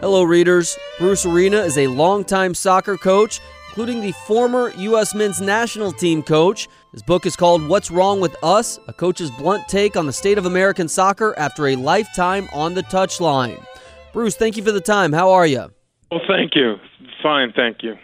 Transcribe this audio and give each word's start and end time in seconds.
Hello, 0.00 0.22
readers. 0.24 0.78
Bruce 0.98 1.24
Arena 1.24 1.56
is 1.56 1.78
a 1.78 1.86
longtime 1.86 2.52
soccer 2.52 2.98
coach, 2.98 3.40
including 3.68 4.02
the 4.02 4.12
former 4.26 4.70
U.S. 4.76 5.14
men's 5.14 5.40
national 5.40 5.90
team 5.90 6.22
coach. 6.22 6.68
His 6.92 7.02
book 7.02 7.24
is 7.24 7.34
called 7.34 7.66
What's 7.66 7.90
Wrong 7.90 8.20
with 8.20 8.36
Us? 8.44 8.78
A 8.88 8.92
Coach's 8.92 9.30
Blunt 9.30 9.66
Take 9.68 9.96
on 9.96 10.04
the 10.04 10.12
State 10.12 10.36
of 10.36 10.44
American 10.44 10.86
Soccer 10.86 11.34
After 11.38 11.68
a 11.68 11.76
Lifetime 11.76 12.46
on 12.52 12.74
the 12.74 12.82
Touchline. 12.82 13.64
Bruce, 14.12 14.36
thank 14.36 14.58
you 14.58 14.62
for 14.62 14.70
the 14.70 14.82
time. 14.82 15.14
How 15.14 15.30
are 15.30 15.46
you? 15.46 15.72
Well, 16.10 16.20
thank 16.28 16.54
you. 16.54 16.76
Fine, 17.22 17.54
thank 17.56 17.82
you. 17.82 17.96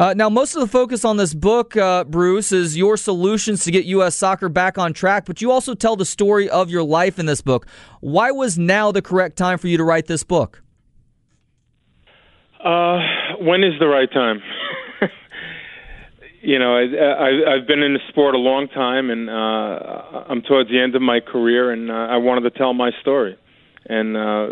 Uh, 0.00 0.14
now, 0.14 0.28
most 0.28 0.56
of 0.56 0.60
the 0.62 0.66
focus 0.66 1.04
on 1.04 1.16
this 1.16 1.32
book, 1.32 1.76
uh, 1.76 2.02
Bruce, 2.02 2.50
is 2.50 2.76
your 2.76 2.96
solutions 2.96 3.62
to 3.64 3.70
get 3.70 3.84
U.S. 3.84 4.16
soccer 4.16 4.48
back 4.48 4.78
on 4.78 4.92
track, 4.92 5.26
but 5.26 5.40
you 5.40 5.52
also 5.52 5.74
tell 5.74 5.94
the 5.94 6.04
story 6.04 6.50
of 6.50 6.70
your 6.70 6.82
life 6.82 7.20
in 7.20 7.26
this 7.26 7.40
book. 7.40 7.68
Why 8.00 8.32
was 8.32 8.58
now 8.58 8.90
the 8.90 9.00
correct 9.00 9.36
time 9.36 9.58
for 9.58 9.68
you 9.68 9.76
to 9.76 9.84
write 9.84 10.06
this 10.06 10.24
book? 10.24 10.64
Uh, 12.62 12.98
when 13.40 13.62
is 13.62 13.78
the 13.78 13.86
right 13.86 14.10
time? 14.10 14.42
you 16.42 16.58
know, 16.58 16.76
I, 16.76 16.82
I, 16.82 17.54
I've 17.54 17.66
been 17.66 17.82
in 17.82 17.94
the 17.94 18.00
sport 18.08 18.34
a 18.34 18.38
long 18.38 18.68
time, 18.68 19.10
and 19.10 19.28
uh, 19.28 20.24
I'm 20.28 20.42
towards 20.42 20.70
the 20.70 20.80
end 20.80 20.94
of 20.94 21.02
my 21.02 21.20
career, 21.20 21.70
and 21.70 21.90
uh, 21.90 21.94
I 21.94 22.16
wanted 22.16 22.42
to 22.42 22.58
tell 22.58 22.72
my 22.74 22.90
story. 23.00 23.36
And 23.88 24.16
uh, 24.16 24.48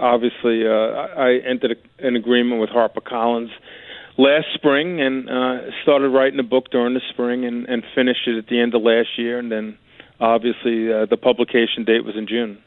obviously, 0.00 0.66
uh, 0.66 0.70
I 0.70 1.38
entered 1.48 1.78
an 1.98 2.16
agreement 2.16 2.60
with 2.60 2.70
HarperCollins 2.70 3.50
last 4.18 4.46
spring, 4.54 5.00
and 5.00 5.28
uh, 5.28 5.70
started 5.82 6.08
writing 6.08 6.38
a 6.40 6.44
book 6.44 6.70
during 6.70 6.94
the 6.94 7.00
spring, 7.10 7.44
and, 7.44 7.66
and 7.66 7.82
finished 7.94 8.26
it 8.26 8.38
at 8.38 8.48
the 8.48 8.60
end 8.60 8.74
of 8.74 8.82
last 8.82 9.18
year, 9.18 9.38
and 9.38 9.52
then 9.52 9.78
obviously 10.20 10.92
uh, 10.92 11.06
the 11.06 11.16
publication 11.16 11.84
date 11.84 12.04
was 12.04 12.16
in 12.16 12.26
June. 12.26 12.58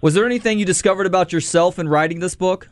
Was 0.00 0.14
there 0.14 0.26
anything 0.26 0.58
you 0.58 0.64
discovered 0.64 1.06
about 1.06 1.32
yourself 1.32 1.78
in 1.78 1.88
writing 1.88 2.20
this 2.20 2.34
book? 2.34 2.68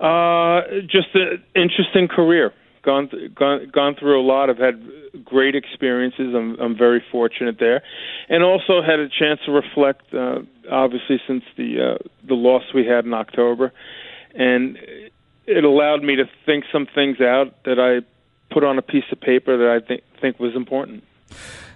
Uh, 0.00 0.62
just 0.86 1.08
an 1.14 1.42
interesting 1.54 2.08
career. 2.08 2.52
Gone, 2.82 3.08
th- 3.08 3.34
gone 3.34 3.68
gone 3.72 3.96
through 3.98 4.20
a 4.20 4.24
lot. 4.24 4.48
I've 4.48 4.58
had 4.58 4.80
great 5.24 5.56
experiences. 5.56 6.34
I'm 6.34 6.58
I'm 6.60 6.76
very 6.78 7.02
fortunate 7.10 7.56
there, 7.58 7.82
and 8.28 8.44
also 8.44 8.80
had 8.80 9.00
a 9.00 9.08
chance 9.08 9.40
to 9.46 9.52
reflect. 9.52 10.14
Uh, 10.14 10.40
obviously, 10.70 11.20
since 11.26 11.42
the 11.56 11.96
uh, 11.96 12.08
the 12.26 12.34
loss 12.34 12.62
we 12.72 12.86
had 12.86 13.04
in 13.04 13.12
October, 13.12 13.72
and 14.34 14.78
it 15.46 15.64
allowed 15.64 16.02
me 16.02 16.14
to 16.16 16.24
think 16.46 16.64
some 16.72 16.86
things 16.94 17.20
out 17.20 17.64
that 17.64 17.80
I 17.80 18.06
put 18.54 18.62
on 18.62 18.78
a 18.78 18.82
piece 18.82 19.04
of 19.10 19.20
paper 19.20 19.56
that 19.58 19.68
I 19.68 19.84
think 19.84 20.02
think 20.20 20.38
was 20.38 20.54
important. 20.54 21.02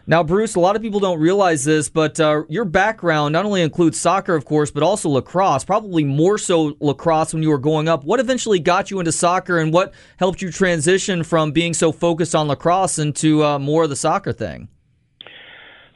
Now, 0.06 0.24
Bruce, 0.24 0.56
a 0.56 0.60
lot 0.60 0.74
of 0.74 0.82
people 0.82 0.98
don't 0.98 1.20
realize 1.20 1.62
this, 1.64 1.88
but 1.88 2.18
uh, 2.18 2.42
your 2.48 2.64
background 2.64 3.32
not 3.32 3.44
only 3.44 3.62
includes 3.62 4.00
soccer, 4.00 4.34
of 4.34 4.44
course, 4.44 4.70
but 4.70 4.82
also 4.82 5.08
lacrosse, 5.08 5.64
probably 5.64 6.02
more 6.02 6.38
so 6.38 6.76
lacrosse 6.80 7.32
when 7.32 7.42
you 7.42 7.50
were 7.50 7.58
growing 7.58 7.88
up. 7.88 8.02
What 8.02 8.18
eventually 8.18 8.58
got 8.58 8.90
you 8.90 8.98
into 8.98 9.12
soccer 9.12 9.58
and 9.58 9.72
what 9.72 9.94
helped 10.16 10.42
you 10.42 10.50
transition 10.50 11.22
from 11.22 11.52
being 11.52 11.72
so 11.72 11.92
focused 11.92 12.34
on 12.34 12.48
lacrosse 12.48 12.98
into 12.98 13.44
uh, 13.44 13.60
more 13.60 13.84
of 13.84 13.90
the 13.90 13.96
soccer 13.96 14.32
thing? 14.32 14.68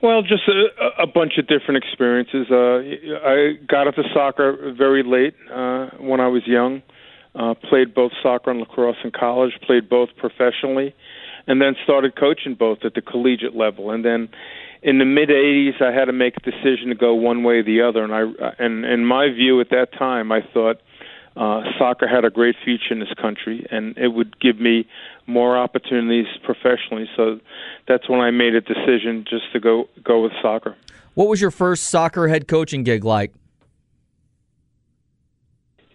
Well, 0.02 0.22
just 0.22 0.42
a, 0.46 1.02
a 1.02 1.06
bunch 1.06 1.32
of 1.38 1.48
different 1.48 1.82
experiences. 1.82 2.46
Uh, 2.48 3.26
I 3.26 3.54
got 3.66 3.88
into 3.88 4.04
soccer 4.14 4.72
very 4.76 5.02
late 5.02 5.34
uh, 5.52 5.86
when 5.98 6.20
I 6.20 6.28
was 6.28 6.46
young. 6.46 6.82
Uh, 7.34 7.54
played 7.54 7.92
both 7.92 8.12
soccer 8.22 8.50
and 8.50 8.60
lacrosse 8.60 8.96
in 9.02 9.10
college. 9.10 9.52
Played 9.66 9.88
both 9.88 10.10
professionally 10.16 10.94
and 11.46 11.60
then 11.60 11.76
started 11.84 12.16
coaching 12.16 12.54
both 12.54 12.78
at 12.84 12.94
the 12.94 13.00
collegiate 13.00 13.54
level. 13.54 13.90
And 13.90 14.04
then 14.04 14.28
in 14.82 14.98
the 14.98 15.04
mid 15.04 15.28
'80s, 15.28 15.80
I 15.80 15.92
had 15.92 16.06
to 16.06 16.12
make 16.12 16.36
a 16.36 16.40
decision 16.40 16.88
to 16.88 16.94
go 16.94 17.14
one 17.14 17.42
way 17.42 17.56
or 17.56 17.62
the 17.62 17.82
other. 17.82 18.04
And 18.04 18.14
I, 18.14 18.52
and 18.58 18.84
in 18.84 19.04
my 19.04 19.28
view 19.28 19.60
at 19.60 19.70
that 19.70 19.92
time, 19.98 20.32
I 20.32 20.40
thought 20.52 20.80
uh, 21.36 21.62
soccer 21.78 22.08
had 22.08 22.24
a 22.24 22.30
great 22.30 22.56
future 22.64 22.92
in 22.92 23.00
this 23.00 23.12
country, 23.20 23.66
and 23.70 23.96
it 23.98 24.08
would 24.08 24.38
give 24.40 24.58
me 24.58 24.86
more 25.26 25.56
opportunities 25.56 26.26
professionally. 26.44 27.08
So 27.16 27.40
that's 27.86 28.08
when 28.08 28.20
I 28.20 28.30
made 28.30 28.54
a 28.54 28.60
decision 28.60 29.24
just 29.28 29.52
to 29.52 29.60
go 29.60 29.88
go 30.02 30.22
with 30.22 30.32
soccer. 30.40 30.76
What 31.14 31.28
was 31.28 31.40
your 31.40 31.50
first 31.50 31.84
soccer 31.84 32.28
head 32.28 32.48
coaching 32.48 32.82
gig 32.82 33.04
like? 33.04 33.32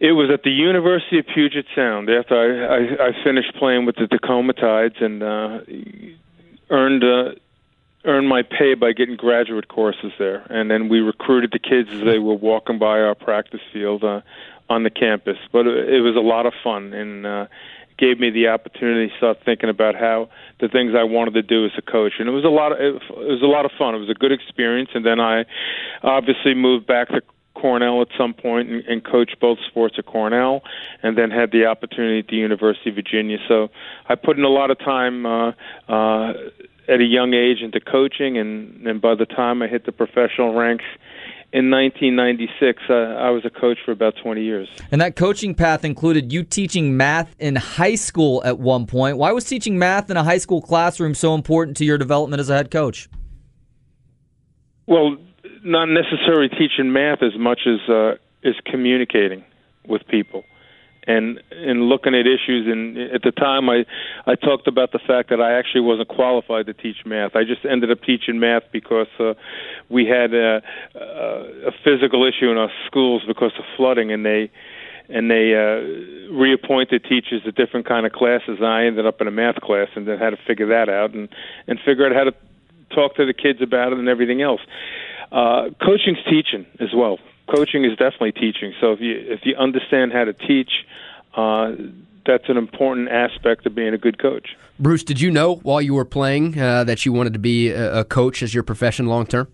It 0.01 0.13
was 0.13 0.31
at 0.34 0.41
the 0.41 0.50
University 0.50 1.19
of 1.19 1.28
Puget 1.28 1.67
Sound 1.75 2.09
after 2.09 2.34
I, 2.34 3.06
I, 3.06 3.09
I 3.09 3.23
finished 3.23 3.53
playing 3.59 3.85
with 3.85 3.97
the 3.97 4.07
Tacoma 4.07 4.53
Tides 4.53 4.95
and 5.00 5.22
uh, 5.22 5.59
earned 6.72 7.03
uh, 7.03 7.35
earned 8.03 8.28
my 8.28 8.41
pay 8.41 8.73
by 8.73 8.94
getting 8.94 9.16
graduate 9.16 9.67
courses 9.67 10.12
there. 10.17 10.44
And 10.50 10.72
then 10.72 10.89
we 10.89 11.01
recruited 11.01 11.51
the 11.51 11.59
kids 11.59 11.89
as 11.91 12.03
they 12.03 12.17
were 12.17 12.34
walking 12.34 12.79
by 12.79 13.00
our 13.00 13.13
practice 13.13 13.62
field 13.72 14.03
uh, 14.03 14.22
on 14.72 14.81
the 14.81 14.89
campus. 14.89 15.38
But 15.51 15.67
it, 15.67 16.01
was 16.01 16.16
a 16.16 16.19
lot 16.19 16.47
of 16.47 16.53
fun 16.63 16.94
and 16.94 17.28
uh, 17.28 17.45
gave 18.00 18.19
me 18.19 18.31
the 18.31 18.47
opportunity 18.47 19.09
to 19.09 19.18
start 19.18 19.38
thinking 19.45 19.69
about 19.69 19.94
how 19.94 20.29
the 20.59 20.68
things 20.68 20.94
I 20.97 21.03
wanted 21.03 21.35
to 21.35 21.44
do 21.44 21.63
as 21.63 21.73
a 21.78 21.83
coach. 21.83 22.13
And 22.18 22.28
it 22.28 22.31
was 22.31 22.44
a 22.44 22.50
lot 22.50 22.72
of 22.72 22.79
it 22.79 23.01
was 23.12 23.44
a 23.44 23.45
lot 23.45 23.66
of 23.66 23.72
fun. 23.78 23.94
It 23.94 24.00
was 24.00 24.09
a 24.09 24.16
good 24.16 24.31
experience. 24.31 24.89
And 24.95 25.06
then 25.06 25.19
I 25.19 25.45
obviously 26.01 26.56
moved 26.56 26.88
back 26.88 27.09
to 27.09 27.22
Cornell 27.61 28.01
at 28.01 28.07
some 28.17 28.33
point 28.33 28.69
and, 28.69 28.83
and 28.85 29.03
coached 29.03 29.38
both 29.39 29.59
sports 29.67 29.95
at 29.97 30.05
Cornell, 30.05 30.61
and 31.03 31.17
then 31.17 31.29
had 31.29 31.51
the 31.51 31.66
opportunity 31.66 32.19
at 32.19 32.27
the 32.27 32.38
University 32.38 32.89
of 32.89 32.95
Virginia. 32.95 33.38
So 33.47 33.69
I 34.09 34.16
put 34.16 34.38
in 34.38 34.44
a 34.44 34.49
lot 34.49 34.72
of 34.72 34.79
time 34.79 35.25
uh, 35.25 35.51
uh, 35.88 36.33
at 36.88 37.00
a 37.00 37.05
young 37.05 37.33
age 37.33 37.61
into 37.61 37.79
coaching, 37.79 38.38
and, 38.38 38.88
and 38.88 39.01
by 39.01 39.16
the 39.16 39.25
time 39.25 39.61
I 39.61 39.67
hit 39.67 39.85
the 39.85 39.91
professional 39.91 40.53
ranks 40.53 40.85
in 41.53 41.69
1996, 41.69 42.83
uh, 42.89 42.94
I 42.94 43.29
was 43.29 43.44
a 43.44 43.50
coach 43.50 43.77
for 43.83 43.91
about 43.91 44.16
20 44.23 44.41
years. 44.41 44.69
And 44.89 45.01
that 45.01 45.17
coaching 45.17 45.53
path 45.53 45.83
included 45.83 46.31
you 46.31 46.44
teaching 46.44 46.95
math 46.95 47.35
in 47.39 47.57
high 47.57 47.95
school 47.95 48.41
at 48.45 48.57
one 48.57 48.85
point. 48.85 49.17
Why 49.17 49.33
was 49.33 49.44
teaching 49.44 49.77
math 49.77 50.09
in 50.09 50.16
a 50.16 50.23
high 50.23 50.38
school 50.38 50.61
classroom 50.61 51.13
so 51.13 51.35
important 51.35 51.75
to 51.77 51.85
your 51.85 51.97
development 51.97 52.39
as 52.39 52.50
a 52.50 52.55
head 52.55 52.71
coach? 52.71 53.09
Well, 54.88 55.17
not 55.63 55.85
necessarily 55.85 56.49
teaching 56.49 56.91
math 56.91 57.22
as 57.22 57.38
much 57.38 57.61
as 57.66 57.89
uh, 57.89 58.16
is 58.44 58.55
communicating 58.66 59.44
with 59.88 60.05
people 60.07 60.44
and 61.07 61.41
and 61.51 61.83
looking 61.83 62.13
at 62.13 62.27
issues 62.27 62.67
and 62.67 62.97
at 63.11 63.23
the 63.23 63.31
time 63.31 63.69
I 63.69 63.85
I 64.27 64.35
talked 64.35 64.67
about 64.67 64.91
the 64.91 65.00
fact 65.00 65.29
that 65.29 65.41
I 65.41 65.57
actually 65.57 65.81
wasn't 65.81 66.09
qualified 66.09 66.67
to 66.67 66.73
teach 66.73 66.97
math. 67.05 67.35
I 67.35 67.44
just 67.44 67.66
ended 67.66 67.91
up 67.91 68.03
teaching 68.03 68.39
math 68.39 68.63
because 68.71 69.07
uh, 69.19 69.33
we 69.89 70.05
had 70.05 70.33
a, 70.33 70.61
a 70.95 71.71
physical 71.83 72.25
issue 72.25 72.51
in 72.51 72.57
our 72.57 72.71
schools 72.85 73.23
because 73.27 73.51
of 73.57 73.66
flooding 73.75 74.11
and 74.11 74.25
they 74.25 74.51
and 75.09 75.29
they 75.29 75.53
uh, 75.53 76.31
reappointed 76.33 77.03
teachers 77.03 77.44
to 77.44 77.51
different 77.51 77.85
kind 77.85 78.05
of 78.05 78.13
classes. 78.13 78.57
And 78.59 78.67
I 78.67 78.85
ended 78.85 79.05
up 79.05 79.19
in 79.19 79.27
a 79.27 79.31
math 79.31 79.59
class 79.59 79.89
and 79.95 80.07
then 80.07 80.17
had 80.17 80.29
to 80.29 80.39
figure 80.47 80.67
that 80.67 80.88
out 80.88 81.13
and 81.13 81.29
and 81.67 81.79
figure 81.79 82.05
out 82.05 82.16
how 82.16 82.25
to 82.25 82.33
talk 82.94 83.16
to 83.16 83.25
the 83.25 83.33
kids 83.33 83.61
about 83.61 83.91
it 83.91 83.97
and 83.97 84.07
everything 84.07 84.41
else. 84.41 84.61
Uh, 85.31 85.69
coaching's 85.81 86.24
teaching 86.30 86.66
as 86.80 86.90
well. 86.94 87.18
Coaching 87.53 87.86
is 87.86 87.92
definitely 87.92 88.34
teaching. 88.34 88.74
So 88.81 88.92
if 88.94 89.00
you 89.00 89.16
if 89.18 89.42
you 89.44 89.56
understand 89.56 90.12
how 90.12 90.25
to 90.25 90.34
teach, 90.34 90.72
uh, 91.36 91.72
that's 92.25 92.50
an 92.50 92.58
important 92.58 93.09
aspect 93.09 93.66
of 93.66 93.74
being 93.75 93.94
a 93.94 93.97
good 93.97 94.22
coach. 94.22 94.50
Bruce, 94.80 95.03
did 95.03 95.22
you 95.22 95.31
know 95.31 95.56
while 95.56 95.81
you 95.81 95.94
were 95.94 96.06
playing 96.06 96.59
uh, 96.59 96.84
that 96.84 97.06
you 97.06 97.14
wanted 97.14 97.34
to 97.34 97.40
be 97.40 97.69
a, 97.69 98.03
coach 98.03 98.44
as 98.44 98.53
your 98.53 98.64
profession 98.64 99.06
long 99.06 99.25
term? 99.25 99.47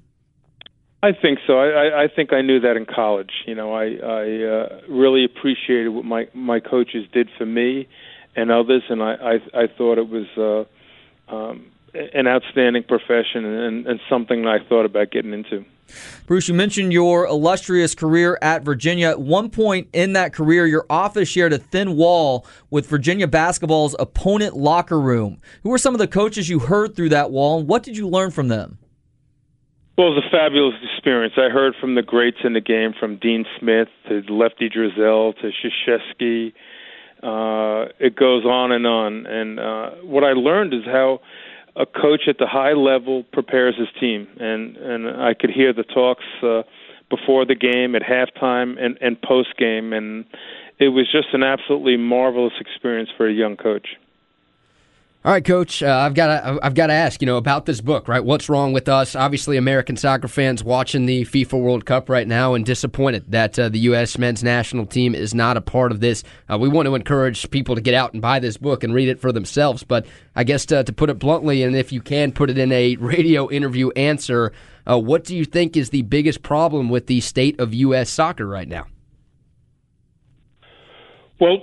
I 1.04 1.12
think 1.14 1.40
so. 1.46 1.60
I, 1.60 2.04
I 2.04 2.08
think 2.08 2.34
I 2.34 2.42
knew 2.42 2.59
that 2.62 2.76
in 2.76 2.86
college. 2.86 3.32
You 3.46 3.54
know, 3.54 3.72
I, 3.72 3.98
I 4.04 4.44
uh, 4.44 4.82
really 4.90 5.24
appreciated 5.26 5.90
what 5.90 6.06
my 6.06 6.28
my 6.34 6.59
coaches 6.59 7.06
did 7.14 7.30
for 7.38 7.46
me 7.46 7.88
and 8.36 8.52
others, 8.52 8.84
and 8.90 9.02
I 9.04 9.14
I, 9.14 9.64
I 9.64 9.68
thought 9.68 10.00
it 10.00 10.09
was 10.09 10.68
uh, 11.30 11.34
um, 11.34 11.68
an 11.94 12.28
outstanding 12.28 12.84
profession 12.84 13.46
and, 13.46 13.88
and 13.88 14.00
something 14.09 14.44
that 14.44 14.50
I 14.50 14.70
thought 14.70 14.86
about 14.86 15.12
getting 15.12 15.34
into. 15.34 15.66
Bruce, 16.25 16.48
you 16.48 16.53
mentioned 16.53 16.92
your 16.92 17.25
illustrious 17.25 17.96
career 17.96 18.38
at 18.42 18.64
Virginia. 18.64 19.09
At 19.09 19.22
one 19.22 19.50
point 19.50 19.88
in 19.94 20.14
that 20.14 20.34
career, 20.34 20.66
your 20.66 20.85
office 20.90 21.29
shared 21.29 21.53
a 21.53 21.58
thin 21.58 21.96
wall 21.96 22.46
with 22.70 22.88
Virginia 22.88 23.28
basketball's 23.28 23.96
opponent 23.97 24.56
locker 24.56 25.00
room. 25.00 25.40
Who 25.64 25.70
were 25.70 25.78
some 25.78 25.96
of 25.96 26.00
the 26.00 26.08
coaches 26.08 26.50
you 26.50 26.59
heard 26.59 26.96
through 26.96 27.09
that 27.09 27.32
wall, 27.32 27.59
and 27.59 27.67
what 27.70 27.84
did 27.84 27.96
you 27.96 28.08
learn 28.08 28.32
from 28.32 28.50
them? 28.50 28.79
Well, 29.97 30.11
it 30.11 30.16
was 30.16 30.23
a 30.28 30.29
fabulous 30.29 30.76
experience. 30.94 31.34
I 31.38 31.50
heard 31.50 31.73
from 31.82 31.96
the 31.96 32.03
greats 32.03 32.38
in 32.44 32.53
the 32.53 32.61
game, 32.61 32.94
from 33.00 33.17
Dean 33.17 33.46
Smith 33.59 33.88
to 34.08 34.22
Lefty 34.29 34.70
Driesell 34.70 35.34
to 35.41 35.50
Krzyzewski. 35.50 36.53
Uh, 37.23 37.91
it 38.00 38.16
goes 38.16 38.46
on 38.46 38.72
and 38.72 38.85
on. 38.85 39.26
And 39.26 39.59
uh, 39.59 39.90
what 40.03 40.23
I 40.23 40.34
learned 40.34 40.76
is 40.76 40.84
how 40.85 41.22
a 41.78 41.85
coach 41.85 42.22
at 42.28 42.38
the 42.40 42.47
high 42.47 42.74
level 42.74 43.24
prepares 43.32 43.76
his 43.78 43.88
team, 44.00 44.28
and 44.40 44.76
and 44.78 45.22
I 45.22 45.34
could 45.34 45.52
hear 45.52 45.74
the 45.74 45.84
talks 45.84 46.26
uh, 46.41 46.64
before 47.09 47.46
the 47.46 47.56
game, 47.56 47.96
at 47.96 48.02
halftime, 48.02 48.82
and 48.84 48.97
and 49.00 49.22
post 49.22 49.56
game, 49.58 49.94
and 49.94 50.26
it 50.79 50.90
was 50.90 51.09
just 51.12 51.28
an 51.34 51.44
absolutely 51.44 51.97
marvelous 51.97 52.53
experience 52.59 53.09
for 53.16 53.28
a 53.28 53.34
young 53.34 53.56
coach. 53.58 53.88
All 55.25 55.34
right, 55.34 55.43
Coach. 55.43 55.84
Uh, 55.84 55.87
I've 55.93 56.14
got 56.14 56.64
I've 56.64 56.73
got 56.73 56.87
to 56.87 56.93
ask, 56.93 57.22
you 57.22 57.25
know, 57.25 57.35
about 57.35 57.66
this 57.66 57.81
book, 57.81 58.08
right? 58.08 58.23
What's 58.23 58.47
wrong 58.47 58.72
with 58.72 58.87
us? 58.87 59.14
Obviously, 59.14 59.58
American 59.58 59.97
soccer 59.97 60.29
fans 60.29 60.64
watching 60.64 61.05
the 61.05 61.25
FIFA 61.25 61.61
World 61.61 61.85
Cup 61.85 62.08
right 62.08 62.28
now 62.28 62.53
and 62.53 62.66
disappointed 62.66 63.25
that 63.31 63.59
uh, 63.59 63.67
the 63.67 63.79
U.S. 63.79 64.17
men's 64.17 64.41
national 64.41 64.85
team 64.85 65.14
is 65.14 65.34
not 65.34 65.58
a 65.58 65.61
part 65.61 65.91
of 65.91 65.99
this. 65.99 66.23
Uh, 66.49 66.58
we 66.58 66.69
want 66.69 66.85
to 66.85 66.96
encourage 66.96 67.49
people 67.52 67.75
to 67.75 67.81
get 67.81 67.93
out 67.93 68.14
and 68.14 68.22
buy 68.22 68.40
this 68.40 68.55
book 68.55 68.85
and 68.85 68.93
read 68.93 69.09
it 69.09 69.19
for 69.19 69.34
themselves. 69.34 69.84
But 69.84 70.05
I 70.35 70.46
guess 70.46 70.66
to, 70.67 70.84
to 70.84 70.93
put 70.93 71.09
it 71.09 71.20
bluntly, 71.20 71.63
and 71.63 71.75
if 71.75 71.91
you 71.91 71.99
can 71.99 72.31
put 72.31 72.49
it 72.49 72.58
in 72.58 72.72
a 72.72 72.96
radio 72.99 73.49
interview 73.49 73.90
answer, 73.97 74.53
uh, 74.90 74.97
what 74.97 75.25
do 75.25 75.35
you 75.35 75.43
think 75.43 75.75
is 75.75 75.90
the 75.90 76.03
biggest 76.03 76.41
problem 76.41 76.90
with 76.90 77.08
the 77.08 77.20
state 77.20 77.59
of 77.59 77.73
U.S. 77.73 78.09
soccer 78.09 78.47
right 78.47 78.67
now? 78.67 78.85
Well, 81.40 81.58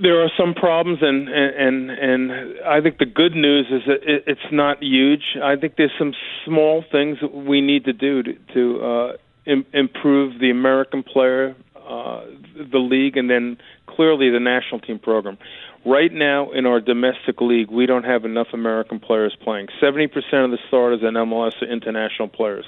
there 0.00 0.22
are 0.22 0.30
some 0.36 0.54
problems, 0.54 0.98
and 1.02 1.28
and 1.28 1.90
and 1.90 2.32
I 2.66 2.80
think 2.80 2.98
the 2.98 3.06
good 3.06 3.34
news 3.34 3.66
is 3.70 3.82
that 3.86 4.00
it's 4.02 4.52
not 4.52 4.82
huge. 4.82 5.36
I 5.42 5.56
think 5.56 5.76
there's 5.76 5.92
some 5.98 6.14
small 6.44 6.84
things 6.90 7.18
that 7.20 7.34
we 7.34 7.60
need 7.60 7.84
to 7.84 7.92
do 7.92 8.22
to, 8.22 8.34
to 8.54 8.84
uh, 8.84 9.12
Im- 9.46 9.66
improve 9.72 10.40
the 10.40 10.50
American 10.50 11.02
player, 11.02 11.54
uh, 11.76 12.24
the 12.72 12.78
league, 12.78 13.16
and 13.16 13.28
then 13.28 13.58
clearly 13.86 14.30
the 14.30 14.40
national 14.40 14.80
team 14.80 14.98
program. 14.98 15.38
Right 15.86 16.12
now, 16.12 16.50
in 16.50 16.64
our 16.64 16.80
domestic 16.80 17.40
league, 17.40 17.70
we 17.70 17.84
don't 17.84 18.04
have 18.04 18.24
enough 18.24 18.48
American 18.54 19.00
players 19.00 19.36
playing. 19.42 19.68
Seventy 19.80 20.06
percent 20.06 20.44
of 20.44 20.50
the 20.50 20.58
starters 20.68 21.00
in 21.02 21.14
MLS 21.14 21.60
are 21.62 21.66
international 21.66 22.28
players, 22.28 22.64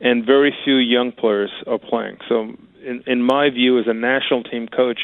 and 0.00 0.24
very 0.24 0.54
few 0.64 0.76
young 0.76 1.12
players 1.12 1.50
are 1.66 1.78
playing. 1.78 2.18
So, 2.28 2.54
in, 2.84 3.02
in 3.06 3.22
my 3.22 3.50
view, 3.50 3.78
as 3.78 3.86
a 3.86 3.94
national 3.94 4.42
team 4.44 4.68
coach 4.68 5.00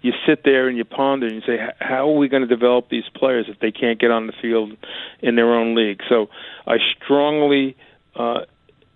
you 0.00 0.12
sit 0.26 0.44
there 0.44 0.68
and 0.68 0.76
you 0.76 0.84
ponder 0.84 1.26
and 1.26 1.36
you 1.36 1.42
say, 1.42 1.58
how 1.80 2.08
are 2.08 2.16
we 2.16 2.28
going 2.28 2.42
to 2.42 2.48
develop 2.48 2.88
these 2.88 3.08
players 3.14 3.46
if 3.48 3.58
they 3.58 3.72
can't 3.72 3.98
get 3.98 4.10
on 4.10 4.26
the 4.26 4.32
field 4.40 4.76
in 5.20 5.34
their 5.34 5.52
own 5.52 5.74
league? 5.74 6.00
So 6.08 6.28
I 6.66 6.76
strongly 6.96 7.76
uh, 8.14 8.40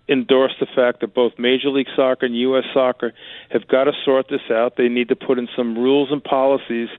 endorse 0.07 0.53
the 0.59 0.65
fact 0.65 1.01
that 1.01 1.13
both 1.13 1.33
Major 1.37 1.69
League 1.69 1.87
Soccer 1.95 2.25
and 2.25 2.37
U.S. 2.37 2.63
Soccer 2.73 3.13
have 3.49 3.67
got 3.67 3.85
to 3.85 3.91
sort 4.05 4.27
this 4.29 4.49
out. 4.49 4.77
They 4.77 4.87
need 4.87 5.09
to 5.09 5.15
put 5.15 5.37
in 5.37 5.49
some 5.55 5.77
rules 5.77 6.09
and 6.11 6.23
policies 6.23 6.89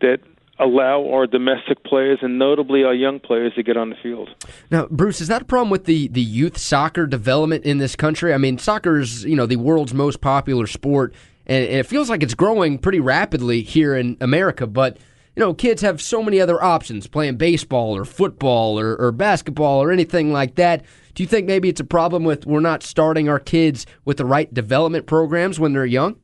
that 0.00 0.18
allow 0.58 1.08
our 1.10 1.26
domestic 1.26 1.82
players 1.84 2.18
and 2.22 2.38
notably 2.38 2.84
our 2.84 2.94
young 2.94 3.18
players 3.18 3.52
to 3.54 3.62
get 3.62 3.76
on 3.76 3.90
the 3.90 3.96
field. 4.02 4.30
Now, 4.70 4.86
Bruce, 4.90 5.20
is 5.20 5.28
that 5.28 5.42
a 5.42 5.44
problem 5.44 5.70
with 5.70 5.84
the, 5.84 6.08
the 6.08 6.22
youth 6.22 6.58
soccer 6.58 7.06
development 7.06 7.64
in 7.64 7.78
this 7.78 7.96
country? 7.96 8.32
I 8.32 8.38
mean, 8.38 8.58
soccer 8.58 9.00
is, 9.00 9.24
you 9.24 9.34
know, 9.34 9.46
the 9.46 9.56
world's 9.56 9.94
most 9.94 10.20
popular 10.20 10.66
sport 10.66 11.12
and 11.46 11.64
it 11.64 11.86
feels 11.86 12.08
like 12.08 12.22
it's 12.22 12.34
growing 12.34 12.78
pretty 12.78 13.00
rapidly 13.00 13.62
here 13.62 13.94
in 13.94 14.16
America. 14.20 14.66
But 14.66 14.98
you 15.36 15.40
know, 15.40 15.52
kids 15.52 15.82
have 15.82 16.00
so 16.00 16.22
many 16.22 16.40
other 16.40 16.62
options 16.62 17.06
playing 17.08 17.36
baseball 17.36 17.96
or 17.96 18.04
football 18.04 18.78
or, 18.78 18.96
or 18.96 19.10
basketball 19.10 19.82
or 19.82 19.90
anything 19.90 20.32
like 20.32 20.54
that. 20.54 20.84
Do 21.14 21.22
you 21.22 21.26
think 21.28 21.46
maybe 21.46 21.68
it's 21.68 21.80
a 21.80 21.84
problem 21.84 22.24
with 22.24 22.46
we're 22.46 22.60
not 22.60 22.82
starting 22.82 23.28
our 23.28 23.40
kids 23.40 23.84
with 24.04 24.16
the 24.16 24.24
right 24.24 24.52
development 24.52 25.06
programs 25.06 25.58
when 25.58 25.72
they're 25.72 25.86
young? 25.86 26.16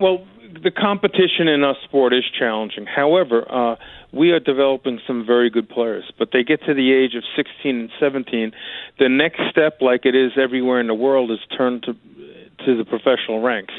Well, 0.00 0.26
the 0.62 0.70
competition 0.70 1.48
in 1.48 1.62
our 1.64 1.76
sport 1.84 2.12
is 2.12 2.24
challenging. 2.38 2.86
However, 2.86 3.46
uh, 3.50 3.76
we 4.12 4.30
are 4.30 4.40
developing 4.40 5.00
some 5.06 5.24
very 5.26 5.50
good 5.50 5.68
players, 5.68 6.04
but 6.18 6.30
they 6.32 6.42
get 6.42 6.64
to 6.64 6.74
the 6.74 6.92
age 6.92 7.14
of 7.14 7.22
16 7.36 7.76
and 7.76 7.90
17. 7.98 8.52
The 8.98 9.08
next 9.08 9.40
step, 9.50 9.80
like 9.80 10.04
it 10.04 10.14
is 10.14 10.32
everywhere 10.36 10.80
in 10.80 10.86
the 10.86 10.94
world, 10.94 11.30
is 11.30 11.38
turn 11.56 11.80
to 11.82 11.96
to 12.66 12.76
the 12.76 12.84
professional 12.84 13.42
ranks. 13.42 13.74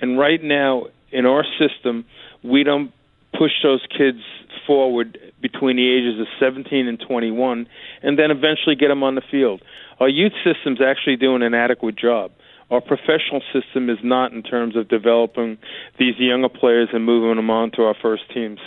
And 0.00 0.18
right 0.18 0.42
now, 0.42 0.86
in 1.12 1.26
our 1.26 1.44
system, 1.58 2.04
we 2.42 2.64
don't 2.64 2.92
push 3.38 3.52
those 3.62 3.84
kids 3.96 4.18
forward 4.66 5.18
between 5.40 5.76
the 5.76 5.88
ages 5.88 6.20
of 6.20 6.26
17 6.40 6.88
and 6.88 6.98
21 7.06 7.68
and 8.02 8.18
then 8.18 8.30
eventually 8.30 8.74
get 8.74 8.88
them 8.88 9.02
on 9.02 9.14
the 9.14 9.22
field. 9.30 9.62
Our 10.00 10.08
youth 10.08 10.32
system's 10.44 10.80
actually 10.80 11.16
doing 11.16 11.42
an 11.42 11.54
adequate 11.54 11.96
job. 11.96 12.32
Our 12.70 12.80
professional 12.80 13.42
system 13.52 13.88
is 13.88 13.98
not 14.02 14.32
in 14.32 14.42
terms 14.42 14.74
of 14.76 14.88
developing 14.88 15.58
these 15.98 16.18
younger 16.18 16.48
players 16.48 16.88
and 16.92 17.04
moving 17.04 17.36
them 17.36 17.50
on 17.50 17.70
to 17.72 17.82
our 17.82 17.94
first 18.00 18.24
teams. 18.34 18.58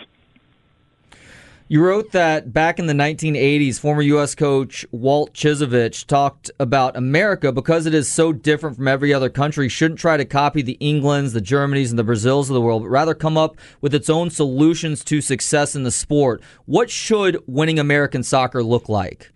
You 1.72 1.86
wrote 1.86 2.14
that 2.14 2.52
back 2.52 2.80
in 2.80 2.88
the 2.88 2.94
1980s, 2.94 3.80
former 3.80 4.02
U.S. 4.02 4.34
coach 4.34 4.88
Walt 4.92 5.36
Chyzowych 5.36 6.04
talked 6.08 6.50
about 6.60 6.98
America 6.98 7.52
because 7.52 7.86
it 7.86 7.94
is 7.94 8.12
so 8.12 8.34
different 8.34 8.78
from 8.78 8.88
every 8.88 9.14
other 9.14 9.30
country, 9.30 9.70
shouldn't 9.70 10.00
try 10.00 10.18
to 10.18 10.26
copy 10.26 10.64
the 10.64 10.78
Englands, 10.80 11.34
the 11.34 11.42
Germanys, 11.42 11.92
and 11.92 12.00
the 12.00 12.04
Brazils 12.04 12.50
of 12.50 12.56
the 12.56 12.62
world, 12.62 12.82
but 12.82 12.90
rather 12.90 13.14
come 13.14 13.38
up 13.38 13.56
with 13.82 13.94
its 13.94 14.10
own 14.10 14.32
solutions 14.32 15.04
to 15.04 15.22
success 15.22 15.76
in 15.76 15.84
the 15.84 15.92
sport. 15.92 16.42
What 16.66 16.90
should 16.90 17.44
winning 17.46 17.78
American 17.78 18.24
soccer 18.24 18.64
look 18.64 18.90
like? 18.90 19.32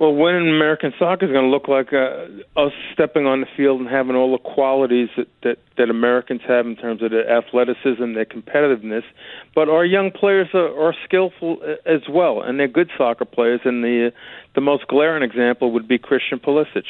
Well, 0.00 0.14
winning 0.14 0.48
American 0.48 0.94
soccer 0.98 1.26
is 1.26 1.30
going 1.30 1.44
to 1.44 1.50
look 1.50 1.68
like 1.68 1.92
uh, 1.92 2.24
us 2.58 2.72
stepping 2.94 3.26
on 3.26 3.42
the 3.42 3.46
field 3.54 3.80
and 3.80 3.88
having 3.88 4.16
all 4.16 4.32
the 4.32 4.38
qualities 4.38 5.10
that, 5.18 5.26
that 5.42 5.58
that 5.76 5.90
Americans 5.90 6.40
have 6.48 6.64
in 6.64 6.74
terms 6.74 7.02
of 7.02 7.10
their 7.10 7.30
athleticism, 7.30 8.14
their 8.14 8.24
competitiveness. 8.24 9.02
But 9.54 9.68
our 9.68 9.84
young 9.84 10.10
players 10.10 10.48
are, 10.54 10.88
are 10.88 10.94
skillful 11.04 11.58
uh, 11.62 11.72
as 11.84 12.00
well, 12.08 12.40
and 12.40 12.58
they're 12.58 12.66
good 12.66 12.88
soccer 12.96 13.26
players. 13.26 13.60
And 13.66 13.84
the 13.84 14.10
the 14.54 14.62
most 14.62 14.86
glaring 14.88 15.22
example 15.22 15.70
would 15.72 15.86
be 15.86 15.98
Christian 15.98 16.38
Pulisic. 16.38 16.88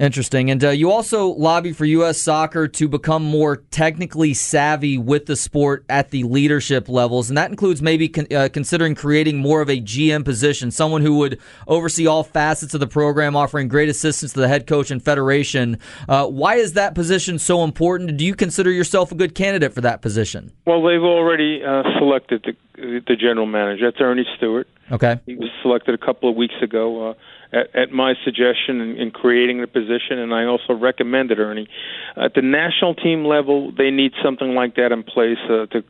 Interesting. 0.00 0.50
And 0.50 0.64
uh, 0.64 0.70
you 0.70 0.90
also 0.90 1.26
lobby 1.26 1.72
for 1.72 1.84
U.S. 1.84 2.18
soccer 2.18 2.66
to 2.66 2.88
become 2.88 3.22
more 3.22 3.56
technically 3.56 4.32
savvy 4.32 4.96
with 4.96 5.26
the 5.26 5.36
sport 5.36 5.84
at 5.90 6.10
the 6.10 6.22
leadership 6.22 6.88
levels. 6.88 7.28
And 7.28 7.36
that 7.36 7.50
includes 7.50 7.82
maybe 7.82 8.08
con- 8.08 8.26
uh, 8.34 8.48
considering 8.50 8.94
creating 8.94 9.36
more 9.36 9.60
of 9.60 9.68
a 9.68 9.78
GM 9.78 10.24
position, 10.24 10.70
someone 10.70 11.02
who 11.02 11.18
would 11.18 11.38
oversee 11.68 12.06
all 12.06 12.24
facets 12.24 12.72
of 12.72 12.80
the 12.80 12.86
program, 12.86 13.36
offering 13.36 13.68
great 13.68 13.90
assistance 13.90 14.32
to 14.32 14.40
the 14.40 14.48
head 14.48 14.66
coach 14.66 14.90
and 14.90 15.02
federation. 15.02 15.78
Uh, 16.08 16.26
why 16.26 16.54
is 16.54 16.72
that 16.72 16.94
position 16.94 17.38
so 17.38 17.62
important? 17.62 18.16
Do 18.16 18.24
you 18.24 18.34
consider 18.34 18.70
yourself 18.70 19.12
a 19.12 19.14
good 19.14 19.34
candidate 19.34 19.74
for 19.74 19.82
that 19.82 20.00
position? 20.00 20.50
Well, 20.66 20.82
they've 20.82 21.02
already 21.02 21.62
uh, 21.62 21.82
selected 21.98 22.42
the, 22.44 22.56
the 22.80 23.16
general 23.16 23.46
manager. 23.46 23.90
That's 23.90 24.00
Earnie 24.00 24.24
Stewart. 24.36 24.68
Okay. 24.90 25.20
He 25.26 25.36
was 25.36 25.50
selected 25.62 25.94
a 25.94 25.98
couple 25.98 26.28
of 26.28 26.36
weeks 26.36 26.54
ago. 26.62 27.10
Uh, 27.10 27.14
at, 27.52 27.74
at 27.74 27.92
my 27.92 28.14
suggestion 28.24 28.80
in, 28.80 28.96
in 28.96 29.10
creating 29.10 29.60
the 29.60 29.66
position, 29.66 30.18
and 30.18 30.32
I 30.32 30.44
also 30.44 30.72
recommended 30.72 31.38
Earnie. 31.38 31.68
At 32.16 32.34
the 32.34 32.42
national 32.42 32.94
team 32.94 33.24
level, 33.24 33.72
they 33.72 33.90
need 33.90 34.12
something 34.22 34.54
like 34.54 34.76
that 34.76 34.92
in 34.92 35.02
place 35.02 35.38
uh, 35.44 35.66
to 35.66 35.84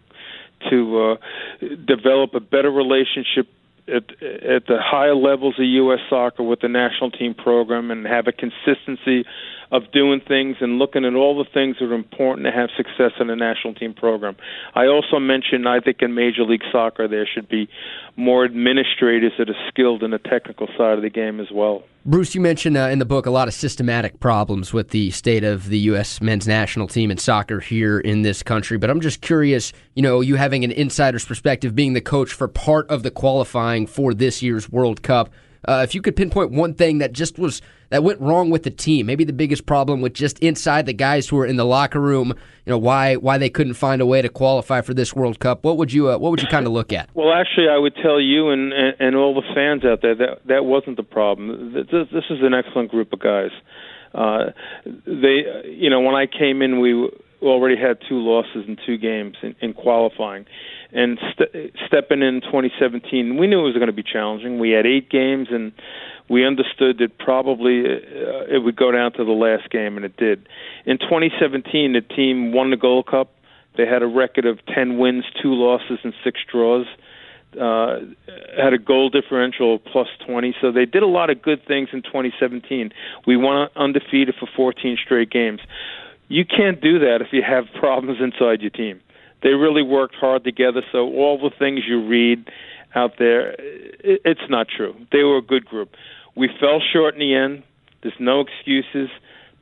to 0.69 1.00
uh, 1.00 1.16
develop 1.87 2.34
a 2.34 2.40
better 2.40 2.70
relationship 2.70 3.48
at, 3.90 4.10
at 4.22 4.66
the 4.66 4.78
higher 4.81 5.14
levels 5.14 5.54
of 5.58 5.64
U.S. 5.64 6.00
soccer 6.08 6.42
with 6.42 6.60
the 6.60 6.69
national 6.69 7.10
team 7.10 7.34
program 7.34 7.90
and 7.90 8.06
have 8.06 8.26
a 8.26 8.32
consistency 8.32 9.25
of 9.72 9.90
doing 9.92 10.20
things 10.26 10.56
and 10.60 10.78
looking 10.78 11.04
at 11.04 11.14
all 11.14 11.38
the 11.38 11.48
things 11.52 11.76
that 11.78 11.87
are 11.87 11.94
important 11.94 12.44
to 12.44 12.50
have 12.52 12.70
success 12.76 13.12
in 13.20 13.30
a 13.30 13.37
national 13.37 13.75
team 13.75 13.94
program. 13.94 14.37
I 14.75 14.87
also 14.87 15.18
mentioned 15.20 15.68
I 15.68 15.80
think 15.80 15.99
in 16.00 16.14
Major 16.14 16.42
League 16.42 16.64
Soccer 16.73 17.06
there 17.06 17.26
should 17.32 17.49
be 17.49 17.68
more 18.16 18.44
administrators 18.44 19.32
that 19.38 19.49
are 19.49 19.68
skilled 19.68 20.02
in 20.02 20.11
the 20.11 20.18
technical 20.18 20.66
side 20.76 20.97
of 20.97 21.02
the 21.02 21.11
game 21.11 21.40
as 21.40 21.49
well. 21.52 21.85
Bruce, 22.07 22.35
you 22.35 22.40
mentioned 22.40 22.78
uh, 22.78 22.88
in 22.88 22.99
the 22.99 23.04
book 23.04 23.26
a 23.26 23.30
lot 23.30 23.47
of 23.47 23.52
systematic 23.52 24.21
problems 24.21 24.73
with 24.73 24.88
the 24.88 25.11
state 25.11 25.45
of 25.45 25.69
the 25.69 25.78
U.S. 25.80 26.23
men's 26.23 26.49
national 26.49 26.88
team 26.88 27.11
in 27.11 27.19
soccer 27.19 27.61
here 27.61 28.00
in 28.00 28.23
this 28.23 28.42
country. 28.42 28.78
But 28.78 28.88
I'm 28.88 29.02
just 29.02 29.21
curious, 29.21 29.75
you 29.95 30.02
know, 30.02 30.23
you 30.23 30.37
having 30.37 30.64
an 30.64 30.73
insider's 30.73 31.26
perspective, 31.26 31.75
being 31.75 31.92
the 31.92 32.00
coach 32.00 32.33
for 32.33 32.49
part 32.49 32.88
of 32.88 33.02
the 33.02 33.11
qualifying 33.11 33.87
for 33.87 34.14
this 34.14 34.42
year's 34.42 34.71
World 34.71 35.02
Cup. 35.02 35.28
Uh, 35.67 35.83
if 35.85 35.95
you 35.95 36.00
could 36.00 36.17
pinpoint 36.17 36.50
one 36.50 36.75
thing 36.75 36.99
that 36.99 37.12
just 37.12 37.38
was 37.38 37.61
that 37.90 38.02
went 38.02 38.21
wrong 38.21 38.50
with 38.50 38.62
the 38.62 38.71
team, 38.71 39.07
maybe 39.07 39.25
the 39.25 39.33
biggest 39.33 39.67
problem 39.67 40.00
with 40.00 40.14
just 40.14 40.38
inside 40.38 40.87
the 40.87 40.93
guys 40.93 41.29
who 41.29 41.37
were 41.37 41.47
in 41.47 41.57
the 41.57 41.64
locker 41.64 42.00
room, 42.00 42.29
you 42.29 42.71
know, 42.71 42.79
why 42.79 43.17
why 43.17 43.37
they 43.37 43.50
couldn't 43.50 43.75
find 43.75 44.00
a 44.00 44.07
way 44.07 44.23
to 44.23 44.29
qualify 44.29 44.81
for 44.81 44.95
this 44.95 45.14
World 45.14 45.38
Cup. 45.38 45.64
What 45.64 45.76
would 45.76 45.93
you 45.93 46.11
uh, 46.11 46.19
what 46.19 46.31
would 46.31 46.40
you 46.40 46.49
kind 46.49 46.67
of 46.67 46.73
look 46.73 46.93
at? 46.93 47.11
Well, 47.14 47.33
actually, 47.33 47.69
I 47.69 47.79
would 47.79 47.95
tell 47.97 48.21
you 48.21 48.50
and, 48.50 48.73
and 48.73 49.17
all 49.17 49.35
the 49.35 49.55
fans 49.55 49.85
out 49.85 50.00
there 50.02 50.14
that 50.14 50.47
that 50.47 50.64
wasn't 50.64 50.97
the 50.97 51.02
problem. 51.02 51.75
This, 51.75 52.09
this 52.12 52.25
is 52.31 52.38
an 52.43 52.55
excellent 52.55 52.90
group 52.90 53.12
of 53.12 53.21
guys. 53.21 53.50
Uh, 54.14 54.50
they, 54.85 55.45
you 55.67 55.88
know, 55.90 56.00
when 56.00 56.14
I 56.14 56.26
came 56.26 56.62
in, 56.62 56.81
we 56.81 57.09
already 57.43 57.81
had 57.81 57.99
two 58.09 58.19
losses 58.19 58.64
in 58.67 58.76
two 58.85 58.99
games 58.99 59.37
in, 59.43 59.55
in 59.61 59.73
qualifying 59.73 60.47
and 60.92 61.18
st- 61.32 61.73
stepping 61.87 62.23
in 62.23 62.40
2017, 62.40 63.37
we 63.37 63.47
knew 63.47 63.61
it 63.61 63.62
was 63.62 63.75
going 63.75 63.87
to 63.87 63.92
be 63.92 64.02
challenging. 64.02 64.59
We 64.59 64.70
had 64.70 64.87
eight 64.87 65.09
games, 65.11 65.49
and 65.50 65.73
we 66.28 66.44
understood 66.47 66.99
that 66.99 67.18
probably 67.18 67.85
uh, 67.85 68.47
it 68.49 68.62
would 68.64 68.76
go 68.76 68.90
down 68.90 69.12
to 69.12 69.25
the 69.25 69.32
last 69.32 69.70
game, 69.70 69.97
and 69.97 70.04
it 70.04 70.16
did. 70.16 70.49
In 70.87 70.99
2017, 70.99 71.92
the 71.92 72.00
team 72.00 72.52
won 72.52 72.70
the 72.70 72.76
Gold 72.76 73.06
Cup. 73.06 73.32
They 73.76 73.87
had 73.87 74.02
a 74.02 74.06
record 74.06 74.47
of 74.47 74.59
10 74.66 74.99
wins, 74.99 75.25
two 75.40 75.54
losses, 75.54 75.99
and 76.02 76.12
six 76.25 76.40
draws. 76.50 76.87
Uh, 77.61 77.99
had 78.56 78.73
a 78.73 78.78
goal 78.78 79.11
differential 79.11 79.76
of 79.76 79.85
plus 79.85 80.06
20, 80.25 80.54
so 80.61 80.70
they 80.70 80.87
did 80.87 81.02
a 81.02 81.06
lot 81.06 81.30
of 81.30 81.42
good 81.42 81.64
things 81.66 81.88
in 81.92 82.02
2017. 82.02 82.92
We 83.26 83.37
went 83.37 83.73
undefeated 83.76 84.37
for 84.38 84.49
14 84.56 84.99
straight 85.04 85.30
games. 85.30 85.61
You 86.28 86.44
can't 86.44 86.80
do 86.80 87.00
that 87.00 87.23
if 87.23 87.28
you 87.32 87.42
have 87.42 87.64
problems 87.80 88.18
inside 88.20 88.61
your 88.61 88.70
team 88.70 89.00
they 89.42 89.50
really 89.50 89.82
worked 89.82 90.14
hard 90.14 90.44
together. 90.44 90.82
So 90.92 90.99
all 90.99 91.38
the 91.38 91.54
things 91.56 91.80
you 91.87 92.06
read 92.06 92.50
out 92.94 93.12
there, 93.18 93.50
it, 93.50 94.20
it's 94.25 94.49
not 94.49 94.66
true. 94.75 94.94
They 95.12 95.23
were 95.23 95.38
a 95.38 95.42
good 95.42 95.64
group. 95.64 95.90
We 96.37 96.49
fell 96.61 96.80
short 96.92 97.14
in 97.14 97.20
the 97.20 97.35
end. 97.35 97.62
There's 98.02 98.14
no 98.18 98.40
excuses. 98.40 99.11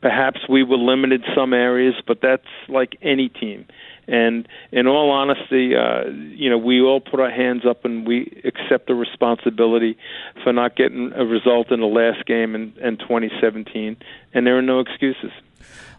Perhaps 0.01 0.41
we 0.49 0.63
were 0.63 0.77
limited 0.77 1.25
some 1.35 1.53
areas, 1.53 1.95
but 2.07 2.21
that's 2.23 2.47
like 2.69 2.97
any 3.03 3.29
team. 3.29 3.67
And 4.07 4.49
in 4.73 4.87
all 4.87 5.11
honesty, 5.11 5.75
uh, 5.77 6.05
you 6.09 6.49
know, 6.49 6.57
we 6.57 6.81
all 6.81 7.01
put 7.01 7.21
our 7.21 7.31
hands 7.31 7.67
up 7.69 7.85
and 7.85 8.07
we 8.07 8.41
accept 8.45 8.87
the 8.87 8.95
responsibility 8.95 9.99
for 10.43 10.53
not 10.53 10.77
getting 10.77 11.13
a 11.13 11.27
result 11.27 11.71
in 11.71 11.81
the 11.81 11.87
last 11.87 12.25
game 12.27 12.55
in, 12.55 12.73
in 12.81 12.97
2017. 12.97 13.97
And 14.33 14.47
there 14.47 14.57
are 14.57 14.63
no 14.63 14.81
excuses. 14.81 15.31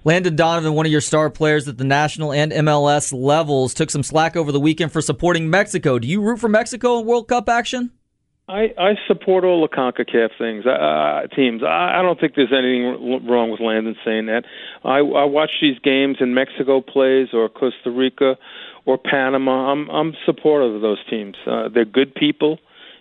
Landon 0.06 0.36
Donovan, 0.36 0.74
one 0.74 0.86
of 0.86 0.91
your 0.91 1.01
star 1.01 1.29
players 1.29 1.68
at 1.68 1.77
the 1.77 1.84
national 1.84 2.32
and 2.32 2.51
MLS 2.51 3.13
levels, 3.13 3.74
took 3.74 3.91
some 3.91 4.01
slack 4.01 4.36
over 4.36 4.51
the 4.51 4.60
weekend 4.60 4.91
for 4.91 5.01
supporting 5.01 5.50
Mexico. 5.50 6.00
Do 6.00 6.08
you 6.08 6.22
root 6.22 6.39
for 6.39 6.48
Mexico 6.48 7.00
in 7.00 7.06
World 7.06 7.27
Cup 7.27 7.50
action? 7.50 7.91
I, 8.50 8.74
I 8.79 8.96
support 9.08 9.44
all 9.44 9.62
the 9.62 9.68
CONCACAF 9.68 10.29
things, 10.39 10.65
uh, 10.65 11.27
teams. 11.36 11.62
I, 11.62 12.00
I 12.00 12.01
don't 12.01 12.20
think 12.20 12.34
there's 12.36 12.51
anything 12.51 13.27
wrong 13.27 13.51
with 13.51 13.60
Landon 13.60 13.96
saying 14.03 14.25
that. 14.25 14.44
I, 14.84 14.98
I 14.98 15.25
watch 15.25 15.51
these 15.62 15.77
games 15.79 16.18
and 16.20 16.34
Mexico 16.34 16.82
plays 16.82 17.27
or 17.32 17.48
Costa 17.48 17.91
Rica 17.91 18.38
or 18.86 18.98
Panama. 18.98 19.72
I'm 19.72 19.88
I'm 19.91 20.13
supportive 20.25 20.74
of 20.74 20.82
those 20.82 20.98
teams. 21.12 21.36
Uh, 21.46 21.70
they're 21.70 21.86
good 21.86 22.15
people. 22.15 22.58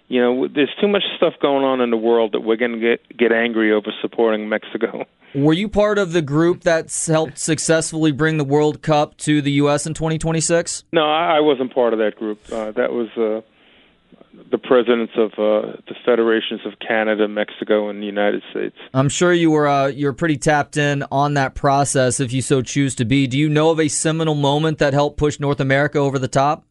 You 0.09 0.21
know, 0.21 0.49
there's 0.49 0.75
too 0.83 0.89
much 0.89 1.03
stuff 1.17 1.35
going 1.41 1.65
on 1.65 1.81
in 1.81 1.91
the 1.91 1.97
world 1.97 2.33
that 2.33 2.41
we're 2.41 2.57
going 2.57 2.73
to 2.73 2.79
get 2.79 3.17
get 3.17 3.33
angry 3.33 3.73
over 3.73 3.89
supporting 4.03 4.51
Mexico. 4.51 5.07
Were 5.35 5.55
you 5.55 5.69
part 5.69 5.97
of 5.97 6.13
the 6.13 6.23
group 6.23 6.63
that's 6.63 7.07
helped 7.07 7.39
successfully 7.39 8.13
bring 8.13 8.37
the 8.37 8.45
World 8.45 8.83
Cup 8.83 9.17
to 9.19 9.41
the 9.41 9.53
U.S. 9.53 9.87
in 9.87 9.95
2026? 9.95 10.85
No, 10.93 11.03
I, 11.03 11.37
I 11.37 11.41
wasn't 11.41 11.75
part 11.75 11.95
of 11.95 11.99
that 12.01 12.17
group. 12.17 12.39
Uh, 12.53 12.73
that 12.73 12.93
was. 12.93 13.09
Uh, 13.17 13.41
the 14.51 14.59
presidents 14.59 15.13
of 15.17 15.33
uh, 15.33 15.77
the 15.89 15.95
federations 16.05 16.61
of 16.65 16.79
Canada, 16.87 17.29
Mexico, 17.29 17.89
and 17.89 18.01
the 18.03 18.07
United 18.07 18.43
States. 18.51 18.77
I'm 18.95 19.09
sure 19.09 19.33
you 19.33 19.51
were 19.51 19.67
uh, 19.67 19.87
you're 19.87 20.13
pretty 20.13 20.37
tapped 20.37 20.77
in 20.77 21.05
on 21.11 21.35
that 21.35 21.55
process, 21.55 22.21
if 22.21 22.33
you 22.33 22.43
so 22.43 22.63
choose 22.63 22.95
to 22.97 23.05
be. 23.05 23.27
Do 23.27 23.39
you 23.39 23.49
know 23.49 23.71
of 23.71 23.81
a 23.81 23.89
seminal 23.89 24.35
moment 24.35 24.79
that 24.79 24.95
helped 24.95 25.17
push 25.17 25.41
North 25.41 25.61
America 25.61 25.99
over 25.99 26.19
the 26.19 26.29
top? 26.29 26.65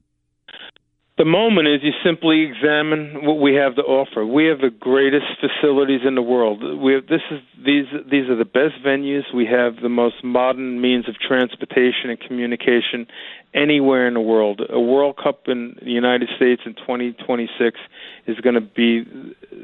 The 1.17 1.25
moment 1.25 1.67
is 1.67 1.81
you 1.81 1.93
simply 2.05 2.43
examine 2.43 3.25
what 3.25 3.41
we 3.41 3.55
have 3.55 3.75
to 3.75 3.81
offer. 3.81 4.23
We 4.23 4.45
have 4.45 4.59
the 4.59 4.69
greatest 4.69 5.25
facilities 5.41 6.01
in 6.05 6.13
the 6.13 6.21
world. 6.21 6.61
We 6.79 6.93
have, 6.93 7.07
this 7.07 7.21
is 7.31 7.39
these 7.57 7.85
these 8.09 8.29
are 8.29 8.35
the 8.35 8.45
best 8.45 8.75
venues. 8.85 9.23
We 9.33 9.47
have 9.47 9.81
the 9.81 9.89
most 9.89 10.23
modern 10.23 10.79
means 10.79 11.09
of 11.09 11.15
transportation 11.15 12.11
and 12.11 12.19
communication 12.19 13.07
anywhere 13.55 14.07
in 14.07 14.13
the 14.13 14.21
world. 14.21 14.61
A 14.69 14.79
World 14.79 15.17
Cup 15.17 15.47
in 15.47 15.75
the 15.81 15.89
United 15.89 16.29
States 16.35 16.61
in 16.67 16.75
2026 16.75 17.79
is 18.27 18.39
going 18.41 18.53
to 18.53 18.61
be 18.61 19.03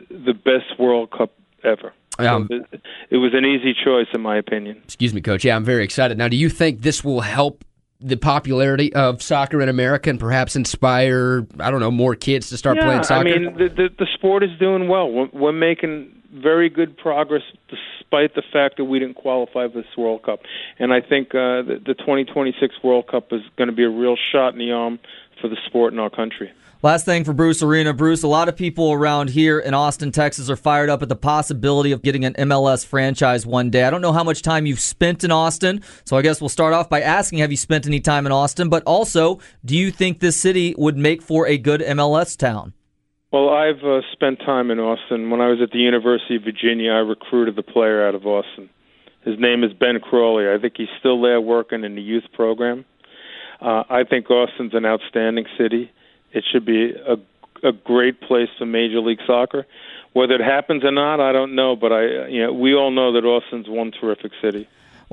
the 0.10 0.34
best 0.34 0.80
World 0.80 1.12
Cup 1.12 1.34
ever. 1.64 1.94
Um, 2.18 2.48
so 2.50 2.58
it, 2.72 2.82
it 3.12 3.18
was 3.18 3.34
an 3.36 3.46
easy 3.46 3.76
choice, 3.76 4.08
in 4.12 4.22
my 4.22 4.38
opinion. 4.38 4.82
Excuse 4.86 5.14
me, 5.14 5.22
Coach. 5.22 5.46
Yeah, 5.46 5.56
I'm 5.56 5.66
very 5.66 5.84
excited. 5.84 6.18
Now, 6.18 6.28
do 6.28 6.38
you 6.38 6.50
think 6.50 6.82
this 6.82 7.04
will 7.04 7.22
help 7.22 7.64
the 8.04 8.18
popularity 8.18 8.94
of 8.94 9.22
soccer 9.22 9.62
in 9.62 9.70
America 9.70 10.10
and 10.10 10.20
perhaps 10.20 10.56
inspire 10.56 11.48
I 11.60 11.72
don't 11.72 11.80
know 11.80 11.92
more 11.92 12.16
kids 12.16 12.50
to 12.50 12.58
start 12.58 12.78
yeah, 12.78 12.86
playing 12.86 13.04
soccer? 13.04 13.30
I 13.30 13.40
mean, 13.40 13.54
the, 13.58 13.70
the 13.70 13.90
the 13.98 14.08
sport 14.14 14.44
is 14.44 14.52
doing 14.60 14.88
well. 14.88 15.10
We're, 15.10 15.30
we're 15.32 15.52
making 15.52 16.22
very 16.34 16.70
good 16.70 16.98
progress 16.98 17.44
despite 17.70 18.36
the 18.36 18.44
fact 18.52 18.78
that 18.78 18.86
we 18.86 19.00
didn't 19.00 19.16
qualify 19.16 19.68
for 19.68 19.82
this 19.82 19.98
World 19.98 20.24
Cup. 20.24 20.42
And 20.80 20.92
I 20.92 21.00
think 21.02 21.30
uh, 21.30 21.62
the, 21.62 21.82
the 21.86 21.94
2026 21.94 22.76
World 22.84 23.08
Cup 23.08 23.32
is 23.32 23.42
going 23.56 23.70
to 23.70 23.76
be 23.76 23.84
a 23.84 23.90
real 23.90 24.16
shot 24.32 24.54
in 24.54 24.60
the 24.60 24.72
arm 24.72 25.00
for 25.42 25.48
the 25.48 25.58
sport 25.66 25.94
in 25.94 26.00
our 26.00 26.10
country. 26.10 26.52
Last 26.84 27.06
thing 27.06 27.24
for 27.24 27.32
Bruce 27.32 27.64
Arena. 27.64 27.94
Bruce, 27.94 28.24
a 28.24 28.28
lot 28.28 28.50
of 28.50 28.58
people 28.58 28.92
around 28.92 29.30
here 29.30 29.58
in 29.58 29.74
Austin, 29.74 30.12
Texas 30.12 30.50
are 30.50 30.58
fired 30.58 30.90
up 30.90 31.02
at 31.02 31.08
the 31.08 31.16
possibility 31.16 31.94
of 31.94 32.02
getting 32.02 32.26
an 32.26 32.34
MLS 32.34 32.86
franchise 32.86 33.46
one 33.46 33.70
day. 33.70 33.86
I 33.86 33.90
don't 33.90 34.02
know 34.02 34.12
how 34.12 34.26
much 34.26 34.42
time 34.42 34.66
you've 34.66 34.82
spent 34.82 35.24
in 35.24 35.32
Austin, 35.32 35.82
so 36.04 36.18
I 36.18 36.22
guess 36.22 36.42
we'll 36.42 36.50
start 36.50 36.74
off 36.74 36.90
by 36.90 37.00
asking 37.00 37.40
have 37.40 37.52
you 37.52 37.56
spent 37.56 37.88
any 37.88 38.02
time 38.02 38.26
in 38.26 38.34
Austin? 38.34 38.68
But 38.68 38.84
also, 38.84 39.40
do 39.64 39.78
you 39.78 39.92
think 39.92 40.20
this 40.20 40.36
city 40.36 40.76
would 40.78 40.98
make 40.98 41.22
for 41.22 41.48
a 41.48 41.58
good 41.58 41.80
MLS 41.80 42.38
town? 42.38 42.74
Well, 43.32 43.48
I've 43.48 43.82
uh, 43.82 44.02
spent 44.12 44.40
time 44.40 44.70
in 44.70 44.80
Austin. 44.80 45.30
When 45.30 45.40
I 45.40 45.48
was 45.48 45.60
at 45.64 45.72
the 45.72 45.80
University 45.80 46.36
of 46.36 46.44
Virginia, 46.44 46.92
I 46.92 46.98
recruited 46.98 47.56
the 47.56 47.64
player 47.64 48.06
out 48.06 48.14
of 48.14 48.28
Austin. 48.28 48.70
His 49.24 49.40
name 49.40 49.64
is 49.64 49.72
Ben 49.72 50.02
Crawley. 50.02 50.54
I 50.54 50.60
think 50.60 50.74
he's 50.76 50.90
still 51.00 51.22
there 51.22 51.40
working 51.40 51.86
in 51.86 51.96
the 51.96 52.02
youth 52.02 52.26
program. 52.34 52.84
Uh, 53.62 53.84
I 53.90 54.04
think 54.04 54.30
Austin's 54.30 54.74
an 54.74 54.86
outstanding 54.86 55.46
city. 55.58 55.90
It 56.34 56.44
should 56.52 56.66
be 56.66 56.92
a 56.92 57.18
a 57.64 57.72
great 57.72 58.22
place 58.22 58.50
for 58.58 58.66
Major 58.66 59.00
League 59.00 59.22
Soccer. 59.26 59.66
Whether 60.12 60.36
it 60.36 60.42
happens 60.42 60.84
or 60.84 60.92
not, 60.92 61.20
I 61.20 61.32
don't 61.32 61.56
know. 61.56 61.76
But 61.76 61.92
I, 61.92 62.28
you 62.28 62.44
know, 62.44 62.54
we 62.54 62.76
all 62.76 62.92
know 62.92 63.14
that 63.14 63.26
Austin's 63.26 63.68
one 63.68 63.92
terrific 63.92 64.32
city. 64.42 64.68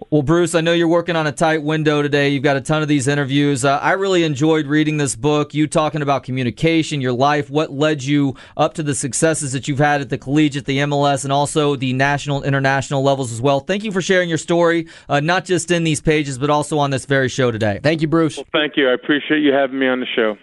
Well, 0.09 0.23
Bruce, 0.23 0.55
I 0.55 0.63
know 0.63 0.73
you're 0.73 0.89
working 0.89 1.15
on 1.15 1.27
a 1.27 1.33
tight 1.33 1.63
window 1.63 2.01
today. 2.01 2.31
You've 2.31 2.43
got 2.43 2.57
a 2.57 2.61
ton 2.63 2.81
of 2.81 2.89
these 2.89 3.07
interviews. 3.07 3.67
Uh, 3.67 3.77
I 3.79 3.93
really 3.93 4.25
enjoyed 4.25 4.67
reading 4.67 4.97
this 4.97 5.15
book. 5.15 5.53
You 5.53 5.67
talking 5.67 6.01
about 6.01 6.23
communication, 6.23 7.03
your 7.03 7.13
life, 7.13 7.51
what 7.51 7.71
led 7.71 8.03
you 8.03 8.35
up 8.57 8.75
to 8.75 8.83
the 8.83 8.95
successes 8.95 9.53
that 9.53 9.69
you've 9.69 9.79
had 9.79 10.01
at 10.01 10.09
the 10.09 10.17
collegiate, 10.17 10.65
the 10.65 10.79
MLS, 10.79 11.25
and 11.25 11.33
also 11.33 11.77
the 11.77 11.93
national 11.93 12.39
and 12.39 12.47
international 12.47 13.03
levels 13.03 13.31
as 13.31 13.43
well. 13.43 13.61
Thank 13.61 13.85
you 13.85 13.93
for 13.93 14.01
sharing 14.01 14.31
your 14.31 14.39
story, 14.39 14.87
uh, 15.09 15.21
not 15.21 15.45
just 15.45 15.71
in 15.71 15.85
these 15.85 16.01
pages, 16.01 16.39
but 16.39 16.49
also 16.49 16.79
on 16.79 16.91
this 16.91 17.05
very 17.05 17.29
show 17.29 17.51
today. 17.51 17.79
Thank 17.83 18.01
you, 18.01 18.09
Bruce. 18.09 18.39
Well, 18.39 18.47
thank 18.53 18.79
you. 18.79 18.89
I 18.89 18.95
appreciate 18.95 19.41
you 19.41 19.53
having 19.53 19.79
me 19.79 19.87
on 19.87 20.01
the 20.01 20.07
show. 20.07 20.39